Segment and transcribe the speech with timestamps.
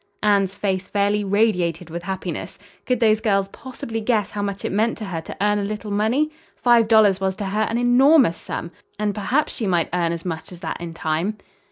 [0.23, 2.57] Anne's face fairly radiated with happiness.
[2.87, 5.91] Could those girls possibly guess how much it meant to her to earn a little
[5.91, 6.31] money!
[6.55, 10.51] Five dollars was to her an enormous sum, and perhaps she might earn as much
[10.51, 11.37] as that in time.